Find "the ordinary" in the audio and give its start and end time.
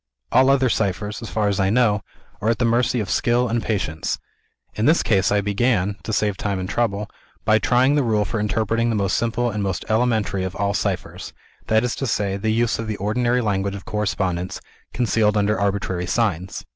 12.87-13.41